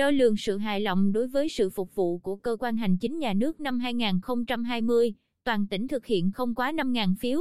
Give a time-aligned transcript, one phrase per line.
[0.00, 3.18] đo lường sự hài lòng đối với sự phục vụ của cơ quan hành chính
[3.18, 5.14] nhà nước năm 2020,
[5.44, 7.40] toàn tỉnh thực hiện không quá 5.000 phiếu.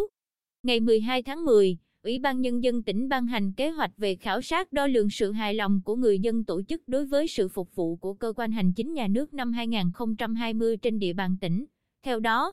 [0.64, 4.42] Ngày 12 tháng 10, Ủy ban Nhân dân tỉnh ban hành kế hoạch về khảo
[4.42, 7.76] sát đo lường sự hài lòng của người dân tổ chức đối với sự phục
[7.76, 11.66] vụ của cơ quan hành chính nhà nước năm 2020 trên địa bàn tỉnh.
[12.04, 12.52] Theo đó,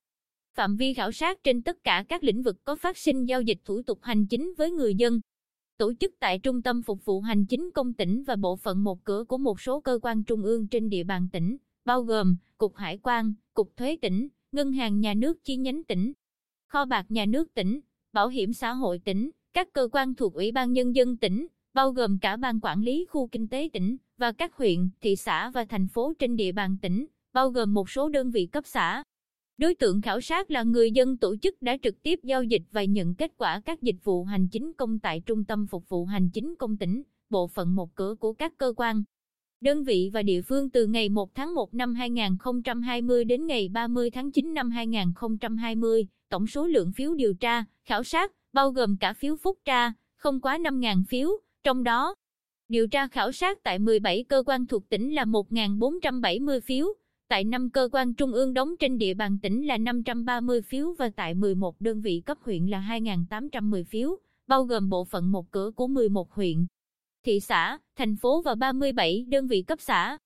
[0.55, 3.59] phạm vi khảo sát trên tất cả các lĩnh vực có phát sinh giao dịch
[3.65, 5.21] thủ tục hành chính với người dân.
[5.79, 9.05] Tổ chức tại Trung tâm Phục vụ Hành chính công tỉnh và bộ phận một
[9.05, 12.77] cửa của một số cơ quan trung ương trên địa bàn tỉnh, bao gồm Cục
[12.77, 16.13] Hải quan, Cục Thuế tỉnh, Ngân hàng Nhà nước chi nhánh tỉnh,
[16.69, 17.81] Kho bạc Nhà nước tỉnh,
[18.13, 21.93] Bảo hiểm xã hội tỉnh, các cơ quan thuộc Ủy ban Nhân dân tỉnh, bao
[21.93, 25.65] gồm cả ban quản lý khu kinh tế tỉnh và các huyện, thị xã và
[25.65, 29.03] thành phố trên địa bàn tỉnh, bao gồm một số đơn vị cấp xã.
[29.59, 32.85] Đối tượng khảo sát là người dân tổ chức đã trực tiếp giao dịch và
[32.85, 36.31] nhận kết quả các dịch vụ hành chính công tại Trung tâm Phục vụ Hành
[36.31, 39.03] chính công tỉnh, bộ phận một cửa của các cơ quan,
[39.61, 44.11] đơn vị và địa phương từ ngày 1 tháng 1 năm 2020 đến ngày 30
[44.11, 49.13] tháng 9 năm 2020, tổng số lượng phiếu điều tra, khảo sát, bao gồm cả
[49.13, 51.31] phiếu phúc tra, không quá 5.000 phiếu,
[51.65, 52.15] trong đó,
[52.69, 56.87] điều tra khảo sát tại 17 cơ quan thuộc tỉnh là 1.470 phiếu,
[57.29, 61.11] tại 5 cơ quan trung ương đóng trên địa bàn tỉnh là 530 phiếu và
[61.17, 65.71] tại 11 đơn vị cấp huyện là 2.810 phiếu, bao gồm bộ phận một cửa
[65.77, 66.67] của 11 huyện,
[67.25, 70.19] thị xã, thành phố và 37 đơn vị cấp xã.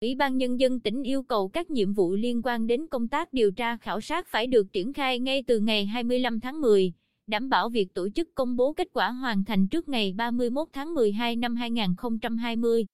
[0.00, 3.32] Ủy ban Nhân dân tỉnh yêu cầu các nhiệm vụ liên quan đến công tác
[3.32, 6.92] điều tra khảo sát phải được triển khai ngay từ ngày 25 tháng 10,
[7.26, 10.94] đảm bảo việc tổ chức công bố kết quả hoàn thành trước ngày 31 tháng
[10.94, 12.86] 12 năm 2020.